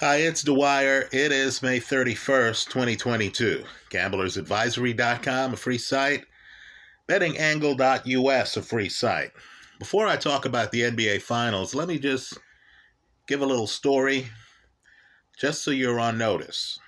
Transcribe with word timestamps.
Hi, 0.00 0.16
it's 0.16 0.42
Dwyer. 0.42 1.10
It 1.12 1.30
is 1.30 1.60
May 1.60 1.78
31st, 1.78 2.70
2022. 2.70 3.64
GamblersAdvisory.com, 3.90 5.52
a 5.52 5.56
free 5.58 5.76
site. 5.76 6.24
BettingAngle.us, 7.06 8.56
a 8.56 8.62
free 8.62 8.88
site. 8.88 9.32
Before 9.78 10.06
I 10.06 10.16
talk 10.16 10.46
about 10.46 10.72
the 10.72 10.80
NBA 10.80 11.20
Finals, 11.20 11.74
let 11.74 11.86
me 11.86 11.98
just 11.98 12.38
give 13.26 13.42
a 13.42 13.46
little 13.46 13.66
story 13.66 14.28
just 15.38 15.62
so 15.62 15.70
you're 15.70 16.00
on 16.00 16.16
notice. 16.16 16.78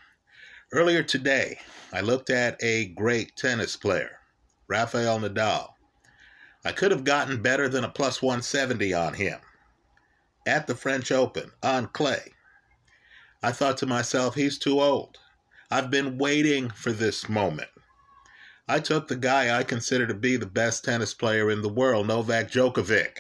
Earlier 0.72 1.02
today, 1.02 1.58
I 1.92 2.00
looked 2.00 2.30
at 2.30 2.56
a 2.64 2.86
great 2.94 3.36
tennis 3.36 3.76
player, 3.76 4.20
Rafael 4.68 5.20
Nadal. 5.20 5.68
I 6.64 6.72
could 6.72 6.92
have 6.92 7.04
gotten 7.04 7.42
better 7.42 7.68
than 7.68 7.84
a 7.84 7.90
plus 7.90 8.22
170 8.22 8.94
on 8.94 9.12
him 9.12 9.38
at 10.46 10.66
the 10.66 10.74
French 10.74 11.12
Open 11.12 11.50
on 11.62 11.88
clay. 11.88 12.32
I 13.43 13.52
thought 13.52 13.76
to 13.79 13.86
myself, 13.86 14.35
he's 14.35 14.58
too 14.58 14.80
old. 14.80 15.18
I've 15.71 15.90
been 15.90 16.18
waiting 16.18 16.71
for 16.71 16.93
this 16.93 17.29
moment. 17.29 17.71
I 18.68 18.79
took 18.79 19.08
the 19.08 19.17
guy 19.17 19.58
I 19.58 19.64
consider 19.64 20.07
to 20.07 20.14
be 20.14 20.36
the 20.36 20.46
best 20.46 20.84
tennis 20.84 21.12
player 21.12 21.50
in 21.50 21.62
the 21.62 21.68
world, 21.68 22.07
Novak 22.07 22.50
Djokovic. 22.50 23.18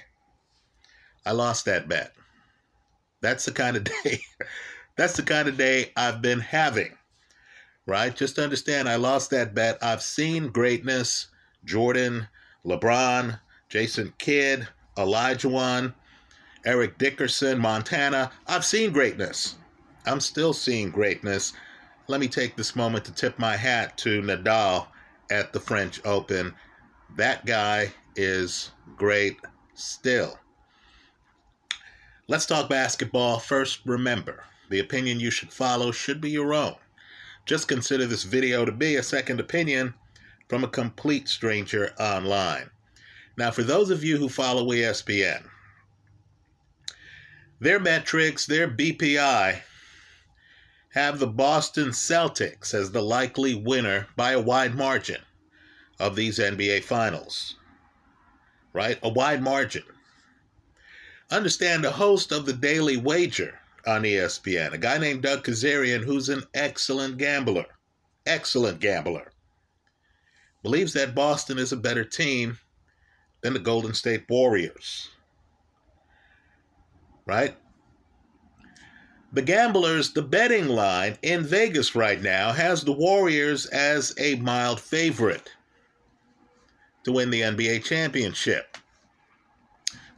I 1.26 1.32
lost 1.32 1.64
that 1.64 1.88
bet. 1.88 2.12
That's 3.20 3.44
the 3.44 3.52
kind 3.52 3.76
of 3.76 3.84
day. 4.04 4.20
that's 4.96 5.16
the 5.16 5.22
kind 5.22 5.48
of 5.48 5.56
day 5.56 5.92
I've 5.96 6.22
been 6.22 6.40
having. 6.40 6.96
Right? 7.86 8.14
Just 8.14 8.38
understand 8.38 8.88
I 8.88 8.96
lost 8.96 9.30
that 9.30 9.54
bet. 9.54 9.82
I've 9.82 10.02
seen 10.02 10.48
greatness. 10.48 11.28
Jordan, 11.64 12.28
LeBron, 12.64 13.38
Jason 13.68 14.12
Kidd, 14.18 14.68
Olajuwon, 14.96 15.94
Eric 16.64 16.98
Dickerson, 16.98 17.58
Montana. 17.58 18.30
I've 18.46 18.64
seen 18.64 18.92
greatness. 18.92 19.56
I'm 20.04 20.20
still 20.20 20.52
seeing 20.52 20.90
greatness. 20.90 21.52
Let 22.08 22.20
me 22.20 22.28
take 22.28 22.56
this 22.56 22.74
moment 22.74 23.04
to 23.04 23.12
tip 23.12 23.38
my 23.38 23.56
hat 23.56 23.96
to 23.98 24.20
Nadal 24.20 24.88
at 25.30 25.52
the 25.52 25.60
French 25.60 26.00
Open. 26.04 26.54
That 27.16 27.46
guy 27.46 27.92
is 28.16 28.72
great 28.96 29.36
still. 29.74 30.38
Let's 32.28 32.46
talk 32.46 32.68
basketball. 32.68 33.38
First, 33.38 33.80
remember 33.84 34.44
the 34.70 34.80
opinion 34.80 35.20
you 35.20 35.30
should 35.30 35.52
follow 35.52 35.92
should 35.92 36.20
be 36.20 36.30
your 36.30 36.54
own. 36.54 36.76
Just 37.44 37.68
consider 37.68 38.06
this 38.06 38.24
video 38.24 38.64
to 38.64 38.72
be 38.72 38.96
a 38.96 39.02
second 39.02 39.40
opinion 39.40 39.94
from 40.48 40.64
a 40.64 40.68
complete 40.68 41.28
stranger 41.28 41.92
online. 41.98 42.70
Now, 43.36 43.50
for 43.50 43.62
those 43.62 43.90
of 43.90 44.04
you 44.04 44.18
who 44.18 44.28
follow 44.28 44.64
ESPN, 44.66 45.48
their 47.60 47.80
metrics, 47.80 48.46
their 48.46 48.68
BPI, 48.68 49.62
have 50.92 51.18
the 51.18 51.26
Boston 51.26 51.88
Celtics 51.88 52.74
as 52.74 52.90
the 52.90 53.02
likely 53.02 53.54
winner 53.54 54.06
by 54.14 54.32
a 54.32 54.40
wide 54.40 54.74
margin 54.74 55.20
of 55.98 56.16
these 56.16 56.38
NBA 56.38 56.84
Finals. 56.84 57.56
Right? 58.72 58.98
A 59.02 59.08
wide 59.08 59.42
margin. 59.42 59.84
Understand 61.30 61.82
the 61.82 61.90
host 61.90 62.30
of 62.30 62.44
the 62.44 62.52
Daily 62.52 62.98
Wager 62.98 63.58
on 63.86 64.02
ESPN, 64.02 64.72
a 64.74 64.78
guy 64.78 64.98
named 64.98 65.22
Doug 65.22 65.44
Kezirian, 65.44 66.04
who's 66.04 66.28
an 66.28 66.42
excellent 66.54 67.16
gambler. 67.16 67.66
Excellent 68.26 68.78
gambler. 68.80 69.32
Believes 70.62 70.92
that 70.92 71.14
Boston 71.14 71.58
is 71.58 71.72
a 71.72 71.76
better 71.76 72.04
team 72.04 72.58
than 73.40 73.54
the 73.54 73.58
Golden 73.58 73.94
State 73.94 74.24
Warriors. 74.28 75.08
Right? 77.26 77.56
The 79.34 79.42
gamblers, 79.42 80.12
the 80.12 80.20
betting 80.20 80.68
line 80.68 81.16
in 81.22 81.42
Vegas 81.42 81.94
right 81.94 82.20
now 82.20 82.52
has 82.52 82.84
the 82.84 82.92
Warriors 82.92 83.64
as 83.66 84.14
a 84.18 84.34
mild 84.36 84.78
favorite 84.78 85.50
to 87.04 87.12
win 87.12 87.30
the 87.30 87.40
NBA 87.40 87.82
championship. 87.82 88.76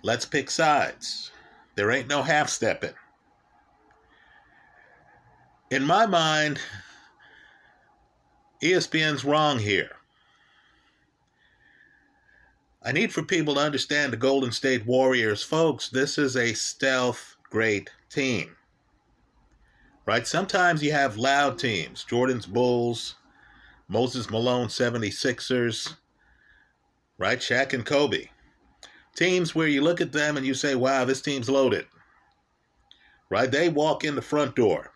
Let's 0.03 0.25
pick 0.25 0.51
sides. 0.51 1.31
There 1.77 1.93
ain't 1.93 2.09
no 2.09 2.23
half 2.23 2.49
stepping. 2.49 2.95
In 5.71 5.85
my 5.85 6.07
mind, 6.07 6.59
ESPN's 8.63 9.25
wrong 9.25 9.61
here. 9.61 9.93
I 12.83 12.91
need 12.91 13.13
for 13.13 13.23
people 13.23 13.55
to 13.55 13.61
understand 13.61 14.13
the 14.13 14.17
Golden 14.17 14.51
State 14.51 14.85
Warriors, 14.85 15.43
folks. 15.43 15.89
This 15.89 16.19
is 16.19 16.37
a 16.37 16.53
stealth 16.53 17.37
great 17.49 17.91
team 18.11 18.57
right? 20.07 20.27
Sometimes 20.27 20.83
you 20.83 20.93
have 20.93 21.17
loud 21.17 21.59
teams, 21.59 22.05
Jordan's 22.05 22.47
Bulls, 22.47 23.17
Moses 23.89 24.31
Malone 24.31 24.69
76ers, 24.69 25.97
right? 27.19 27.39
Shaq 27.39 27.73
and 27.73 27.85
Kobe. 27.85 28.29
Teams 29.15 29.55
where 29.55 29.69
you 29.69 29.81
look 29.81 30.01
at 30.01 30.13
them 30.13 30.37
and 30.37 30.45
you 30.45 30.55
say, 30.55 30.75
wow, 30.75 31.05
this 31.05 31.23
team's 31.23 31.49
loaded, 31.49 31.87
right? 33.31 33.51
They 33.51 33.69
walk 33.69 34.05
in 34.05 34.17
the 34.17 34.23
front 34.23 34.57
door. 34.57 34.93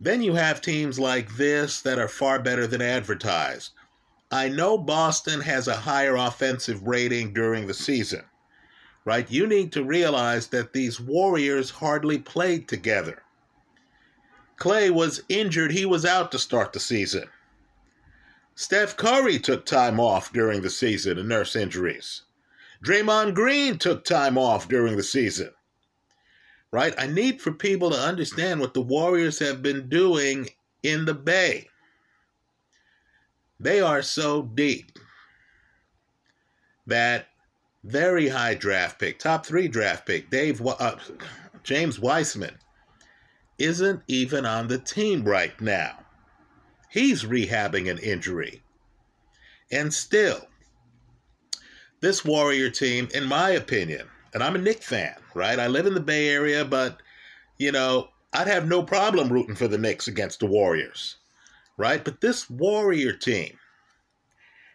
Then 0.00 0.22
you 0.22 0.34
have 0.34 0.60
teams 0.60 0.98
like 0.98 1.36
this 1.36 1.80
that 1.82 1.98
are 1.98 2.08
far 2.08 2.40
better 2.40 2.66
than 2.66 2.82
advertised. 2.82 3.72
I 4.32 4.48
know 4.48 4.78
Boston 4.78 5.40
has 5.42 5.68
a 5.68 5.76
higher 5.76 6.16
offensive 6.16 6.86
rating 6.86 7.34
during 7.34 7.66
the 7.66 7.74
season, 7.74 8.24
right? 9.04 9.30
You 9.30 9.46
need 9.46 9.72
to 9.72 9.84
realize 9.84 10.48
that 10.48 10.72
these 10.72 10.98
Warriors 10.98 11.70
hardly 11.70 12.18
played 12.18 12.66
together. 12.66 13.21
Klay 14.62 14.92
was 14.92 15.24
injured. 15.28 15.72
He 15.72 15.84
was 15.84 16.04
out 16.04 16.30
to 16.30 16.38
start 16.38 16.72
the 16.72 16.78
season. 16.78 17.24
Steph 18.54 18.96
Curry 18.96 19.40
took 19.40 19.66
time 19.66 19.98
off 19.98 20.32
during 20.32 20.62
the 20.62 20.70
season 20.70 21.16
to 21.16 21.24
nurse 21.24 21.56
injuries. 21.56 22.22
Draymond 22.84 23.34
Green 23.34 23.76
took 23.76 24.04
time 24.04 24.38
off 24.38 24.68
during 24.68 24.96
the 24.96 25.02
season. 25.02 25.50
Right? 26.70 26.94
I 26.96 27.08
need 27.08 27.40
for 27.40 27.50
people 27.50 27.90
to 27.90 27.98
understand 27.98 28.60
what 28.60 28.72
the 28.72 28.82
Warriors 28.82 29.40
have 29.40 29.62
been 29.62 29.88
doing 29.88 30.48
in 30.84 31.06
the 31.06 31.14
Bay. 31.14 31.68
They 33.58 33.80
are 33.80 34.00
so 34.00 34.42
deep 34.42 34.96
that 36.86 37.26
very 37.82 38.28
high 38.28 38.54
draft 38.54 39.00
pick, 39.00 39.18
top 39.18 39.44
three 39.44 39.66
draft 39.66 40.06
pick, 40.06 40.30
Dave 40.30 40.64
uh, 40.64 40.98
James 41.64 41.98
Wiseman 41.98 42.56
isn't 43.58 44.02
even 44.06 44.46
on 44.46 44.68
the 44.68 44.78
team 44.78 45.24
right 45.24 45.58
now. 45.60 45.98
He's 46.90 47.24
rehabbing 47.24 47.90
an 47.90 47.98
injury. 47.98 48.62
And 49.70 49.92
still, 49.92 50.46
this 52.00 52.24
Warrior 52.24 52.70
team, 52.70 53.08
in 53.14 53.24
my 53.24 53.50
opinion, 53.50 54.08
and 54.34 54.42
I'm 54.42 54.56
a 54.56 54.58
Knick 54.58 54.82
fan, 54.82 55.14
right? 55.34 55.58
I 55.58 55.68
live 55.68 55.86
in 55.86 55.94
the 55.94 56.00
Bay 56.00 56.28
Area, 56.28 56.64
but, 56.64 57.00
you 57.58 57.72
know, 57.72 58.08
I'd 58.32 58.48
have 58.48 58.66
no 58.68 58.82
problem 58.82 59.32
rooting 59.32 59.54
for 59.54 59.68
the 59.68 59.78
Knicks 59.78 60.08
against 60.08 60.40
the 60.40 60.46
Warriors, 60.46 61.16
right? 61.76 62.04
But 62.04 62.20
this 62.20 62.50
Warrior 62.50 63.12
team 63.12 63.58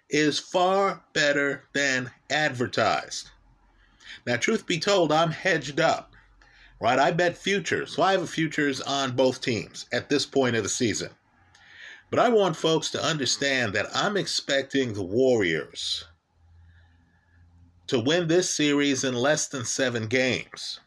is 0.09 0.39
far 0.39 1.03
better 1.13 1.65
than 1.73 2.11
advertised. 2.29 3.29
Now, 4.25 4.37
truth 4.37 4.65
be 4.65 4.79
told, 4.79 5.11
I'm 5.11 5.31
hedged 5.31 5.79
up 5.79 6.13
right? 6.79 6.99
I 6.99 7.11
bet 7.11 7.37
futures. 7.37 7.95
So 7.95 8.03
I 8.03 8.13
have 8.13 8.29
futures 8.29 8.81
on 8.81 9.15
both 9.15 9.41
teams 9.41 9.85
at 9.91 10.09
this 10.09 10.25
point 10.25 10.55
of 10.55 10.63
the 10.63 10.69
season. 10.69 11.09
But 12.09 12.19
I 12.19 12.29
want 12.29 12.55
folks 12.55 12.89
to 12.91 13.03
understand 13.03 13.73
that 13.73 13.87
I'm 13.93 14.15
expecting 14.15 14.93
the 14.93 15.03
Warriors 15.03 16.05
to 17.87 17.99
win 17.99 18.27
this 18.27 18.49
series 18.49 19.03
in 19.03 19.13
less 19.13 19.47
than 19.47 19.65
seven 19.65 20.07
games. 20.07 20.79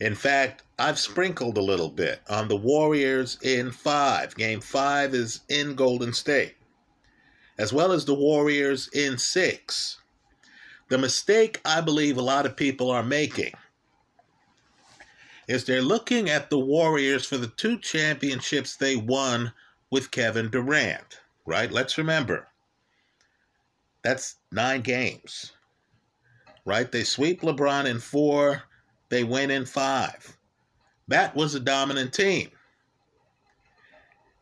In 0.00 0.14
fact, 0.14 0.64
I've 0.78 0.98
sprinkled 0.98 1.56
a 1.56 1.62
little 1.62 1.88
bit 1.88 2.20
on 2.28 2.48
the 2.48 2.56
Warriors 2.56 3.38
in 3.42 3.70
five. 3.70 4.34
Game 4.34 4.60
five 4.60 5.14
is 5.14 5.40
in 5.48 5.76
Golden 5.76 6.12
State, 6.12 6.56
as 7.56 7.72
well 7.72 7.92
as 7.92 8.04
the 8.04 8.14
Warriors 8.14 8.88
in 8.88 9.16
six. 9.16 9.98
The 10.88 10.98
mistake 10.98 11.60
I 11.64 11.80
believe 11.80 12.16
a 12.16 12.22
lot 12.22 12.46
of 12.46 12.56
people 12.56 12.90
are 12.90 13.04
making 13.04 13.52
is 15.48 15.64
they're 15.64 15.82
looking 15.82 16.30
at 16.30 16.50
the 16.50 16.58
Warriors 16.58 17.26
for 17.26 17.36
the 17.36 17.48
two 17.48 17.78
championships 17.78 18.76
they 18.76 18.96
won 18.96 19.52
with 19.90 20.10
Kevin 20.10 20.50
Durant, 20.50 21.20
right? 21.46 21.70
Let's 21.70 21.98
remember 21.98 22.48
that's 24.02 24.36
nine 24.50 24.80
games, 24.82 25.52
right? 26.64 26.90
They 26.90 27.04
sweep 27.04 27.42
LeBron 27.42 27.86
in 27.86 28.00
four, 28.00 28.62
they 29.08 29.24
win 29.24 29.50
in 29.50 29.64
five. 29.64 30.36
That 31.08 31.34
was 31.34 31.54
a 31.54 31.60
dominant 31.60 32.12
team. 32.12 32.50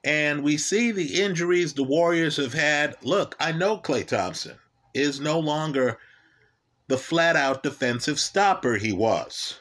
And 0.03 0.43
we 0.43 0.57
see 0.57 0.93
the 0.93 1.23
injuries 1.23 1.75
the 1.75 1.83
Warriors 1.83 2.37
have 2.39 2.55
had. 2.55 2.97
Look, 3.03 3.37
I 3.39 3.53
know 3.53 3.79
Klay 3.79 4.07
Thompson 4.07 4.57
is 4.95 5.21
no 5.21 5.39
longer 5.39 5.99
the 6.89 6.97
flat 6.97 7.37
out 7.37 7.63
defensive 7.63 8.19
stopper 8.19 8.77
he 8.77 8.93
was. 8.93 9.60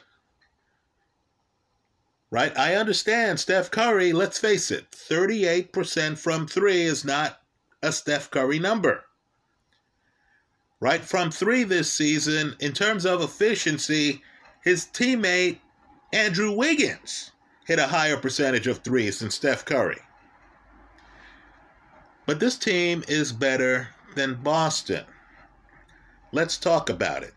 Right? 2.30 2.56
I 2.56 2.76
understand 2.76 3.40
Steph 3.40 3.70
Curry, 3.70 4.12
let's 4.12 4.38
face 4.38 4.70
it, 4.70 4.90
38% 4.92 6.16
from 6.16 6.46
three 6.46 6.82
is 6.82 7.04
not 7.04 7.40
a 7.82 7.92
Steph 7.92 8.30
Curry 8.30 8.58
number. 8.58 9.04
Right? 10.78 11.04
From 11.04 11.30
three 11.30 11.64
this 11.64 11.92
season, 11.92 12.54
in 12.60 12.72
terms 12.72 13.04
of 13.04 13.20
efficiency, 13.20 14.22
his 14.62 14.86
teammate 14.86 15.58
Andrew 16.12 16.52
Wiggins 16.52 17.32
hit 17.66 17.78
a 17.78 17.88
higher 17.88 18.16
percentage 18.16 18.66
of 18.66 18.78
threes 18.78 19.18
than 19.18 19.30
Steph 19.30 19.64
Curry. 19.64 20.00
But 22.26 22.38
this 22.38 22.56
team 22.56 23.02
is 23.08 23.32
better 23.32 23.88
than 24.14 24.42
Boston. 24.42 25.04
Let's 26.32 26.58
talk 26.58 26.88
about 26.88 27.24
it. 27.24 27.34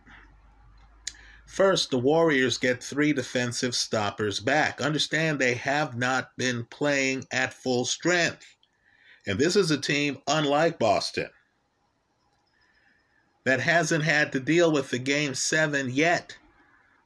First, 1.54 1.92
the 1.92 2.00
Warriors 2.00 2.58
get 2.58 2.84
three 2.84 3.14
defensive 3.14 3.76
stoppers 3.76 4.40
back. 4.40 4.82
Understand 4.82 5.38
they 5.38 5.54
have 5.54 5.96
not 5.96 6.36
been 6.36 6.66
playing 6.66 7.28
at 7.32 7.54
full 7.54 7.86
strength. 7.86 8.56
And 9.28 9.38
this 9.38 9.56
is 9.56 9.70
a 9.70 9.78
team 9.78 10.18
unlike 10.28 10.80
Boston 10.80 11.30
that 13.44 13.60
hasn't 13.60 14.04
had 14.04 14.32
to 14.32 14.40
deal 14.40 14.72
with 14.72 14.90
the 14.90 14.98
game 14.98 15.36
seven 15.36 15.92
yet 15.92 16.36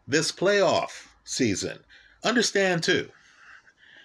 this 0.08 0.32
playoff 0.32 1.08
season. 1.26 1.80
Understand, 2.24 2.84
too, 2.84 3.12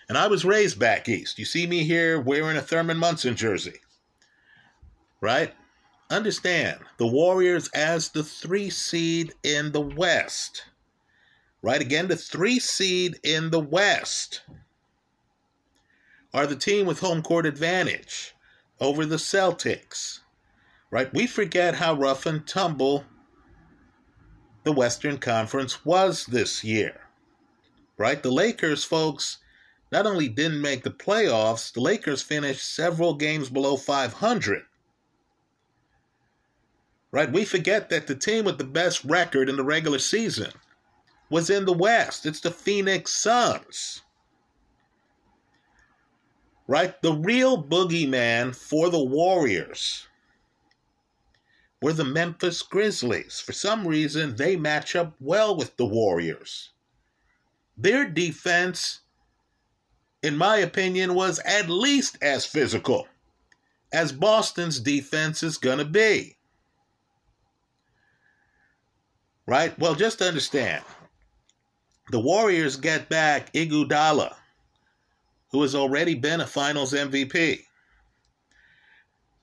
and 0.08 0.18
I 0.18 0.26
was 0.26 0.44
raised 0.44 0.76
back 0.76 1.08
east. 1.08 1.38
You 1.38 1.44
see 1.44 1.68
me 1.68 1.84
here 1.84 2.20
wearing 2.20 2.56
a 2.56 2.62
Thurman 2.62 2.98
Munson 2.98 3.36
jersey, 3.36 3.78
right? 5.20 5.54
Understand 6.12 6.79
the 6.99 7.06
Warriors 7.06 7.69
as 7.69 8.11
the 8.11 8.23
three 8.23 8.70
seed 8.70 9.32
in 9.43 9.73
the 9.73 9.81
West. 9.81 10.64
Right 11.62 11.81
again, 11.81 12.09
the 12.09 12.17
three 12.17 12.59
seed 12.59 13.19
in 13.23 13.50
the 13.50 13.61
West 13.61 14.43
are 16.35 16.47
the 16.47 16.56
team 16.56 16.87
with 16.87 17.00
home 17.00 17.23
court 17.23 17.47
advantage 17.47 18.35
over 18.81 19.06
the 19.06 19.17
Celtics. 19.17 20.20
Right? 20.91 21.12
We 21.14 21.26
forget 21.26 21.76
how 21.76 21.94
rough 21.94 22.26
and 22.26 22.47
tumble 22.47 23.05
the 24.64 24.73
Western 24.73 25.19
Conference 25.19 25.85
was 25.85 26.26
this 26.26 26.62
year. 26.62 27.00
Right? 27.97 28.23
The 28.23 28.31
Lakers, 28.31 28.85
folks, 28.85 29.38
not 29.91 30.06
only 30.06 30.29
didn't 30.29 30.61
make 30.61 30.82
the 30.82 30.91
playoffs, 30.91 31.73
the 31.73 31.81
Lakers 31.81 32.23
finished 32.23 32.75
several 32.75 33.14
games 33.14 33.49
below 33.49 33.76
500 33.76 34.64
right? 37.12 37.31
We 37.31 37.44
forget 37.44 37.91
that 37.91 38.06
the 38.06 38.14
team 38.14 38.44
with 38.44 38.59
the 38.59 38.64
best 38.64 39.05
record 39.05 39.49
in 39.49 39.56
the 39.56 39.64
regular 39.64 39.99
season 39.99 40.50
was 41.31 41.50
in 41.50 41.67
the 41.67 41.73
West. 41.73 42.26
It's 42.26 42.41
the 42.41 42.50
Phoenix 42.50 43.14
Suns. 43.14 44.03
Right? 46.67 47.00
The 47.03 47.12
real 47.12 47.62
boogeyman 47.62 48.56
for 48.56 48.88
the 48.88 49.05
Warriors 49.05 50.09
were 51.82 51.93
the 51.93 52.05
Memphis 52.05 52.62
Grizzlies. 52.62 53.41
For 53.41 53.53
some 53.53 53.87
reason, 53.87 54.37
they 54.37 54.56
match 54.56 54.97
up 54.97 55.14
well 55.20 55.56
with 55.56 55.76
the 55.76 55.85
Warriors. 55.85 56.70
Their 57.76 58.09
defense, 58.09 59.00
in 60.23 60.37
my 60.37 60.59
opinion, 60.59 61.14
was 61.14 61.41
at 61.41 61.69
least 61.69 62.17
as 62.23 62.47
physical 62.47 63.09
as 63.93 64.12
Boston's 64.12 64.81
defense 64.81 65.43
is 65.43 65.59
going 65.59 65.79
to 65.79 65.85
be. 65.85 66.37
Right? 69.46 69.76
Well, 69.78 69.94
just 69.94 70.18
to 70.18 70.28
understand, 70.28 70.84
the 72.10 72.20
Warriors 72.20 72.76
get 72.76 73.08
back 73.08 73.52
Iguodala, 73.52 74.34
who 75.50 75.62
has 75.62 75.74
already 75.74 76.14
been 76.14 76.40
a 76.40 76.46
Finals 76.46 76.92
MVP. 76.92 77.64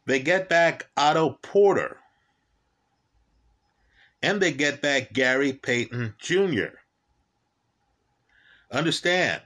They 0.05 0.19
get 0.19 0.49
back 0.49 0.87
Otto 0.97 1.37
Porter, 1.41 1.97
and 4.23 4.41
they 4.41 4.51
get 4.51 4.81
back 4.81 5.13
Gary 5.13 5.53
Payton 5.53 6.15
Jr. 6.17 6.77
Understand, 8.71 9.41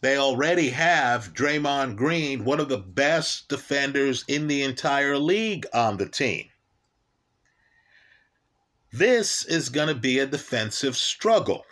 they 0.00 0.18
already 0.18 0.70
have 0.70 1.32
Draymond 1.32 1.96
Green, 1.96 2.44
one 2.44 2.60
of 2.60 2.68
the 2.68 2.78
best 2.78 3.48
defenders 3.48 4.24
in 4.28 4.46
the 4.46 4.62
entire 4.62 5.18
league, 5.18 5.66
on 5.72 5.96
the 5.96 6.08
team. 6.08 6.46
This 8.96 9.44
is 9.44 9.68
going 9.68 9.88
to 9.88 9.94
be 9.94 10.20
a 10.20 10.26
defensive 10.26 10.96
struggle. 10.96 11.66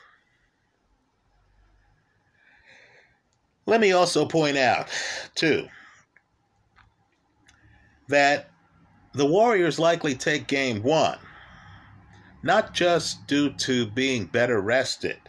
Let 3.64 3.80
me 3.80 3.92
also 3.92 4.26
point 4.26 4.58
out, 4.58 4.88
too, 5.34 5.66
that 8.08 8.50
the 9.14 9.24
Warriors 9.24 9.78
likely 9.78 10.14
take 10.14 10.48
game 10.48 10.82
one, 10.82 11.18
not 12.42 12.74
just 12.74 13.26
due 13.26 13.54
to 13.54 13.86
being 13.86 14.26
better 14.26 14.60
rested, 14.60 15.20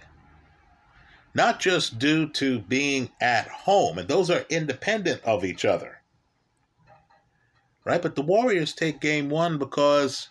not 1.34 1.62
just 1.62 1.98
due 1.98 2.28
to 2.32 2.60
being 2.60 3.10
at 3.22 3.48
home, 3.48 4.00
and 4.00 4.10
those 4.10 4.30
are 4.30 4.46
independent 4.50 5.24
of 5.24 5.46
each 5.46 5.64
other. 5.64 6.02
Right? 7.86 8.02
But 8.02 8.16
the 8.16 8.22
Warriors 8.22 8.74
take 8.74 9.00
game 9.00 9.30
one 9.30 9.58
because 9.58 10.28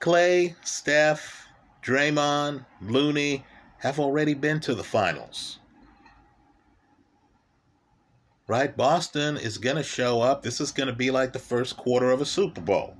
Klay, 0.00 0.54
Steph, 0.64 1.48
Draymond, 1.82 2.64
Looney 2.82 3.44
have 3.78 3.98
already 3.98 4.34
been 4.34 4.60
to 4.60 4.74
the 4.74 4.84
finals. 4.84 5.58
Right? 8.46 8.74
Boston 8.76 9.36
is 9.36 9.58
going 9.58 9.76
to 9.76 9.82
show 9.82 10.20
up. 10.22 10.42
This 10.42 10.60
is 10.60 10.72
going 10.72 10.86
to 10.86 10.94
be 10.94 11.10
like 11.10 11.32
the 11.32 11.38
first 11.38 11.76
quarter 11.76 12.10
of 12.10 12.20
a 12.20 12.26
Super 12.26 12.60
Bowl. 12.60 12.96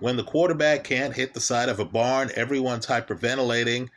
When 0.00 0.16
the 0.16 0.24
quarterback 0.24 0.84
can't 0.84 1.14
hit 1.14 1.34
the 1.34 1.40
side 1.40 1.68
of 1.68 1.80
a 1.80 1.84
barn, 1.84 2.30
everyone's 2.36 2.86
hyperventilating, 2.86 3.88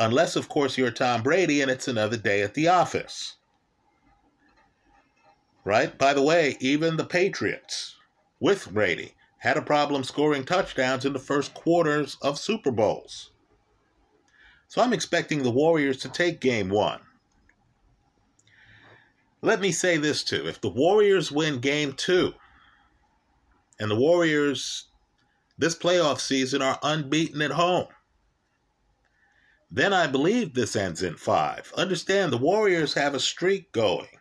unless, 0.00 0.34
of 0.34 0.48
course, 0.48 0.76
you're 0.76 0.90
Tom 0.90 1.22
Brady 1.22 1.60
and 1.60 1.70
it's 1.70 1.86
another 1.86 2.16
day 2.16 2.42
at 2.42 2.54
the 2.54 2.68
office. 2.68 3.36
Right? 5.64 5.96
By 5.96 6.12
the 6.14 6.22
way, 6.22 6.56
even 6.58 6.96
the 6.96 7.04
Patriots 7.04 7.96
with 8.40 8.68
Brady 8.72 9.14
had 9.42 9.56
a 9.56 9.62
problem 9.62 10.04
scoring 10.04 10.44
touchdowns 10.44 11.04
in 11.04 11.12
the 11.12 11.18
first 11.18 11.52
quarters 11.52 12.16
of 12.22 12.38
Super 12.38 12.70
Bowls. 12.70 13.32
So 14.68 14.80
I'm 14.80 14.92
expecting 14.92 15.42
the 15.42 15.50
Warriors 15.50 15.96
to 15.98 16.08
take 16.08 16.40
game 16.40 16.68
one. 16.68 17.00
Let 19.40 19.60
me 19.60 19.72
say 19.72 19.96
this 19.96 20.22
too 20.22 20.46
if 20.46 20.60
the 20.60 20.68
Warriors 20.68 21.32
win 21.32 21.58
game 21.58 21.92
two, 21.94 22.34
and 23.80 23.90
the 23.90 23.96
Warriors 23.96 24.84
this 25.58 25.74
playoff 25.74 26.20
season 26.20 26.62
are 26.62 26.78
unbeaten 26.80 27.42
at 27.42 27.50
home, 27.50 27.88
then 29.72 29.92
I 29.92 30.06
believe 30.06 30.54
this 30.54 30.76
ends 30.76 31.02
in 31.02 31.16
five. 31.16 31.72
Understand 31.76 32.32
the 32.32 32.38
Warriors 32.38 32.94
have 32.94 33.12
a 33.12 33.20
streak 33.20 33.72
going 33.72 34.20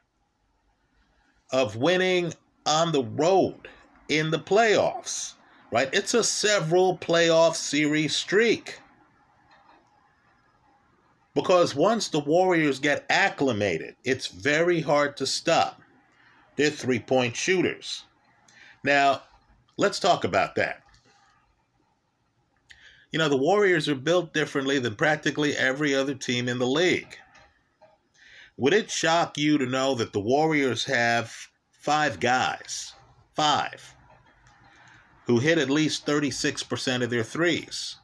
of 1.51 1.75
winning 1.75 2.33
on 2.65 2.91
the 2.91 3.03
road 3.03 3.67
in 4.11 4.29
the 4.29 4.39
playoffs, 4.39 5.35
right? 5.71 5.89
It's 5.93 6.13
a 6.13 6.23
several 6.23 6.97
playoff 6.97 7.55
series 7.55 8.13
streak. 8.13 8.79
Because 11.33 11.73
once 11.73 12.09
the 12.09 12.19
Warriors 12.19 12.77
get 12.77 13.05
acclimated, 13.09 13.95
it's 14.03 14.27
very 14.27 14.81
hard 14.81 15.15
to 15.15 15.25
stop. 15.25 15.81
They're 16.57 16.69
three 16.69 16.99
point 16.99 17.37
shooters. 17.37 18.03
Now, 18.83 19.21
let's 19.77 19.99
talk 19.99 20.25
about 20.25 20.55
that. 20.55 20.83
You 23.13 23.19
know, 23.19 23.29
the 23.29 23.37
Warriors 23.37 23.87
are 23.87 23.95
built 23.95 24.33
differently 24.33 24.77
than 24.77 24.95
practically 24.95 25.55
every 25.55 25.95
other 25.95 26.15
team 26.15 26.49
in 26.49 26.59
the 26.59 26.67
league. 26.67 27.17
Would 28.57 28.73
it 28.73 28.91
shock 28.91 29.37
you 29.37 29.57
to 29.57 29.65
know 29.65 29.95
that 29.95 30.11
the 30.11 30.19
Warriors 30.19 30.83
have 30.83 31.33
five 31.71 32.19
guys, 32.19 32.93
five, 33.33 33.95
who 35.25 35.39
hit 35.39 35.57
at 35.57 35.69
least 35.69 36.05
36% 36.05 37.03
of 37.03 37.09
their 37.09 37.23
threes, 37.23 37.97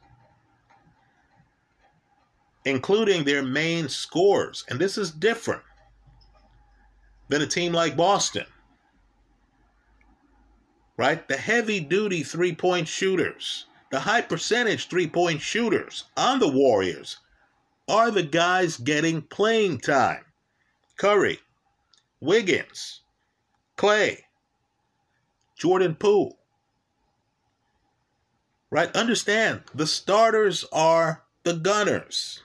including 2.64 3.24
their 3.24 3.42
main 3.42 3.88
scores. 3.88 4.64
And 4.68 4.78
this 4.78 4.96
is 4.96 5.10
different 5.10 5.62
than 7.28 7.42
a 7.42 7.46
team 7.46 7.72
like 7.72 7.96
Boston. 7.96 8.46
Right? 10.96 11.26
The 11.28 11.36
heavy 11.36 11.80
duty 11.80 12.22
three 12.22 12.54
point 12.54 12.88
shooters, 12.88 13.66
the 13.90 14.00
high 14.00 14.22
percentage 14.22 14.88
three 14.88 15.06
point 15.06 15.40
shooters 15.40 16.04
on 16.16 16.40
the 16.40 16.48
Warriors 16.48 17.18
are 17.88 18.10
the 18.10 18.22
guys 18.22 18.76
getting 18.76 19.22
playing 19.22 19.78
time. 19.78 20.24
Curry, 20.98 21.38
Wiggins, 22.20 23.02
Klay, 23.76 24.18
Jordan 25.56 25.94
Poole, 25.94 26.38
right? 28.70 28.94
Understand 28.94 29.62
the 29.74 29.86
starters 29.86 30.64
are 30.72 31.24
the 31.44 31.54
gunners. 31.54 32.42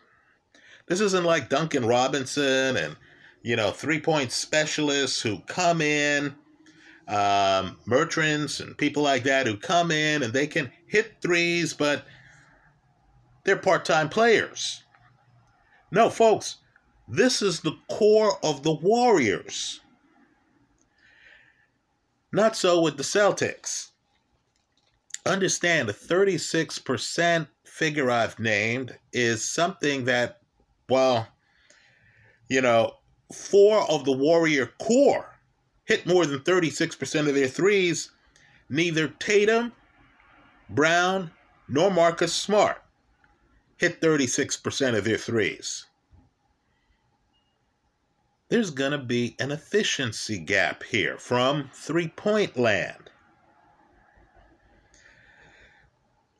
This 0.88 1.02
isn't 1.02 1.24
like 1.24 1.50
Duncan 1.50 1.86
Robinson 1.86 2.78
and, 2.78 2.96
you 3.42 3.56
know, 3.56 3.72
three 3.72 4.00
point 4.00 4.32
specialists 4.32 5.22
who 5.22 5.40
come 5.48 5.82
in, 5.82 6.36
um, 7.08 7.78
Bertans 7.88 8.62
and 8.62 8.78
people 8.78 9.04
like 9.04 9.24
that 9.24 9.48
who 9.48 9.58
come 9.58 9.92
in 9.92 10.24
and 10.24 10.34
they 10.34 10.48
can 10.48 10.72
hit 10.88 11.22
threes, 11.22 11.74
but 11.74 12.06
they're 13.44 13.56
part 13.56 13.86
time 13.86 14.10
players. 14.10 14.84
No, 15.92 16.10
folks, 16.10 16.58
this 17.08 17.42
is 17.42 17.60
the 17.60 17.78
core 17.90 18.38
of 18.44 18.64
the 18.64 18.74
Warriors. 18.74 19.82
Not 22.32 22.56
so 22.56 22.82
with 22.82 22.98
the 22.98 23.04
Celtics. 23.04 23.92
Understand 25.26 25.88
the 25.88 25.94
36% 25.94 27.48
figure 27.64 28.12
I've 28.12 28.40
named 28.40 28.98
is 29.14 29.48
something 29.48 30.06
that, 30.06 30.40
well, 30.90 31.28
you 32.50 32.62
know, 32.62 32.96
four 33.34 33.90
of 33.90 34.04
the 34.06 34.12
Warrior 34.12 34.72
core 34.82 35.40
hit 35.86 36.06
more 36.06 36.26
than 36.26 36.40
36% 36.40 37.28
of 37.28 37.36
their 37.36 37.48
threes. 37.48 38.12
Neither 38.70 39.08
Tatum, 39.08 39.72
Brown, 40.70 41.32
nor 41.68 41.90
Marcus 41.90 42.34
Smart 42.34 42.82
hit 43.78 44.02
36% 44.02 44.98
of 44.98 45.04
their 45.04 45.18
threes. 45.18 45.86
There's 48.50 48.70
going 48.70 48.92
to 48.92 48.98
be 49.00 49.36
an 49.40 49.52
efficiency 49.52 50.38
gap 50.38 50.84
here 50.84 51.18
from 51.18 51.70
three 51.74 52.10
point 52.10 52.56
land. 52.58 53.10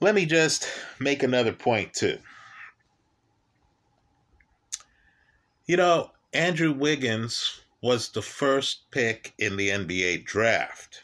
Let 0.04 0.16
me 0.16 0.26
just 0.26 0.68
make 1.00 1.24
another 1.24 1.54
point, 1.54 1.94
too. 1.94 2.18
You 5.66 5.78
know, 5.78 6.12
Andrew 6.34 6.74
Wiggins 6.74 7.62
was 7.82 8.10
the 8.10 8.22
first 8.22 8.92
pick 8.92 9.34
in 9.40 9.56
the 9.56 9.70
NBA 9.70 10.26
draft. 10.26 11.04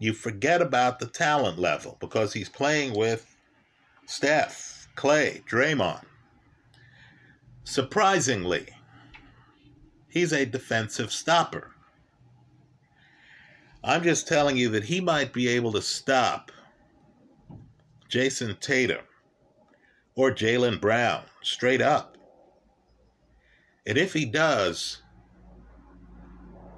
You 0.00 0.14
forget 0.14 0.60
about 0.60 0.98
the 0.98 1.06
talent 1.06 1.60
level 1.60 1.96
because 2.00 2.32
he's 2.32 2.48
playing 2.48 2.98
with 2.98 3.24
Steph, 4.06 4.88
Klay, 4.96 5.44
Draymond. 5.44 6.02
Surprisingly, 7.62 8.66
he's 10.08 10.32
a 10.32 10.44
defensive 10.44 11.12
stopper. 11.12 11.70
I'm 13.84 14.02
just 14.02 14.26
telling 14.26 14.56
you 14.56 14.70
that 14.70 14.82
he 14.82 15.00
might 15.00 15.32
be 15.32 15.46
able 15.46 15.70
to 15.70 15.82
stop 15.82 16.50
Jayson 18.12 18.60
Tatum 18.60 19.06
or 20.16 20.30
Jaylen 20.30 20.78
Brown 20.78 21.22
straight 21.42 21.80
up. 21.80 22.18
And 23.86 23.96
if 23.96 24.12
he 24.12 24.26
does, 24.26 25.00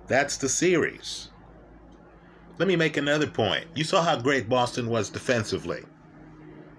that's 0.07 0.37
the 0.37 0.49
series. 0.49 1.31
Let 2.59 2.69
me 2.69 2.77
make 2.77 2.97
another 2.97 3.27
point. 3.27 3.67
You 3.75 3.83
saw 3.83 4.01
how 4.01 4.21
great 4.21 4.49
Boston 4.49 4.89
was 4.89 5.11
defensively, 5.11 5.83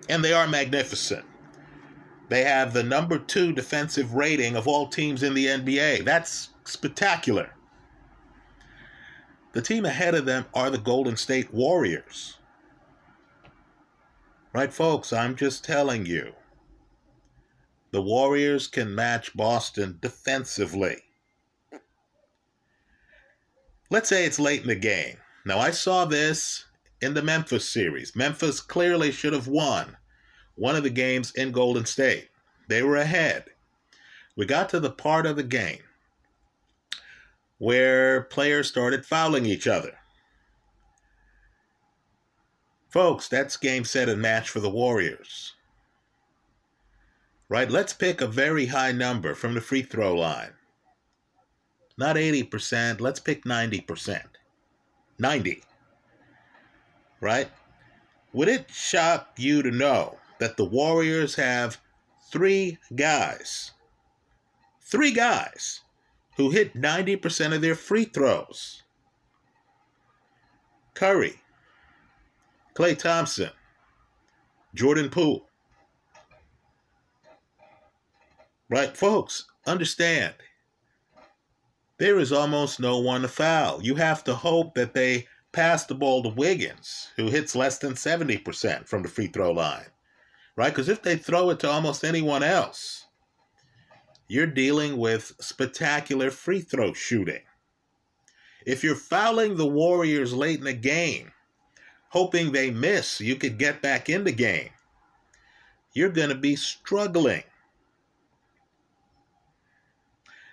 and 0.08 0.24
they 0.24 0.32
are 0.32 0.48
magnificent. 0.48 1.26
They 2.30 2.46
have 2.46 2.72
the 2.72 2.84
number 2.84 3.20
two 3.20 3.52
defensive 3.52 4.14
rating 4.14 4.56
of 4.56 4.70
all 4.70 4.88
teams 4.88 5.22
in 5.22 5.34
the 5.34 5.48
NBA. 5.48 6.06
That's 6.06 6.52
spectacular. 6.64 7.50
The 9.52 9.62
team 9.62 9.84
ahead 9.84 10.16
of 10.16 10.24
them 10.24 10.46
are 10.54 10.70
the 10.70 10.78
Golden 10.78 11.18
State 11.18 11.54
Warriors. 11.54 12.38
Right, 14.56 14.72
folks, 14.72 15.12
I'm 15.12 15.36
just 15.36 15.66
telling 15.66 16.06
you. 16.06 16.32
The 17.92 18.02
Warriors 18.02 18.68
can 18.68 18.96
match 18.96 19.36
Boston 19.36 19.98
defensively. 20.02 20.96
Let's 23.90 24.08
say 24.08 24.24
it's 24.24 24.40
late 24.40 24.62
in 24.62 24.70
the 24.70 24.76
game. 24.76 25.18
Now, 25.46 25.60
I 25.60 25.72
saw 25.72 26.06
this 26.06 26.64
in 27.02 27.16
the 27.16 27.22
Memphis 27.22 27.70
series. 27.70 28.16
Memphis 28.16 28.62
clearly 28.62 29.12
should 29.12 29.34
have 29.34 29.50
won 29.50 29.98
one 30.56 30.78
of 30.78 30.84
the 30.84 30.90
games 30.90 31.34
in 31.36 31.52
Golden 31.52 31.86
State. 31.86 32.30
They 32.70 32.82
were 32.82 32.96
ahead. 32.96 33.44
We 34.38 34.46
got 34.46 34.70
to 34.70 34.80
the 34.80 34.90
part 34.90 35.26
of 35.26 35.36
the 35.36 35.44
game 35.44 35.84
where 37.58 38.22
players 38.22 38.70
started 38.70 39.06
fouling 39.06 39.46
each 39.46 39.68
other. 39.68 39.98
Folks, 42.96 43.28
that's 43.28 43.58
game, 43.58 43.84
set, 43.84 44.08
and 44.08 44.22
match 44.22 44.50
for 44.50 44.62
the 44.62 44.70
Warriors. 44.70 45.56
Right? 47.50 47.70
Let's 47.70 47.92
pick 47.92 48.22
a 48.22 48.26
very 48.26 48.68
high 48.68 48.94
number 48.94 49.36
from 49.36 49.54
the 49.54 49.60
free 49.60 49.82
throw 49.82 50.16
line. 50.16 50.54
Not 51.98 52.16
80%, 52.16 53.02
let's 53.02 53.20
pick 53.20 53.44
90%. 53.44 54.22
90. 55.20 55.62
Right? 57.20 57.50
Would 58.32 58.48
it 58.48 58.72
shock 58.72 59.28
you 59.36 59.62
to 59.62 59.72
know 59.72 60.18
that 60.40 60.56
the 60.56 60.64
Warriors 60.64 61.36
have 61.36 61.82
three 62.32 62.78
guys, 62.96 63.72
three 64.80 65.12
guys 65.12 65.82
who 66.38 66.50
hit 66.50 66.76
90% 66.76 67.54
of 67.54 67.60
their 67.60 67.76
free 67.76 68.06
throws? 68.06 68.84
Curry, 70.94 71.42
Klay 72.76 72.98
Thompson, 72.98 73.52
Jordan 74.74 75.10
Poole. 75.10 75.48
Right, 78.70 78.96
folks, 78.96 79.46
understand. 79.66 80.34
There 81.98 82.20
is 82.20 82.34
almost 82.34 82.80
no 82.80 83.00
one 83.00 83.22
to 83.22 83.30
foul. 83.30 83.82
You 83.82 83.96
have 83.96 84.24
to 84.26 84.36
hope 84.36 84.76
that 84.76 84.94
they 84.94 85.28
pass 85.54 85.86
the 85.86 85.96
ball 85.96 86.24
to 86.24 86.30
Wiggins, 86.30 87.12
who 87.16 87.28
hits 87.28 87.56
less 87.56 87.78
than 87.78 87.94
70% 87.94 88.86
from 88.86 89.04
the 89.04 89.08
free 89.08 89.28
throw 89.28 89.52
line. 89.52 89.86
Right? 90.58 90.72
Because 90.72 90.90
if 90.90 91.02
they 91.02 91.16
throw 91.16 91.52
it 91.52 91.60
to 91.62 91.70
almost 91.70 92.04
anyone 92.04 92.44
else, 92.44 93.06
you're 94.28 94.48
dealing 94.48 94.98
with 94.98 95.34
spectacular 95.40 96.30
free 96.32 96.60
throw 96.60 96.92
shooting. 96.92 97.44
If 98.66 98.84
you're 98.84 98.96
fouling 98.96 99.56
the 99.56 99.68
Warriors 99.68 100.34
late 100.34 100.60
in 100.60 100.66
the 100.66 100.74
game, 100.74 101.32
hoping 102.16 102.54
they 102.54 102.72
miss 102.72 103.20
you 103.20 103.36
could 103.36 103.58
get 103.58 103.82
back 103.82 104.10
in 104.10 104.24
the 104.24 104.32
game, 104.32 104.70
you're 105.92 106.10
going 106.10 106.30
to 106.30 106.36
be 106.36 106.56
struggling. 106.56 107.44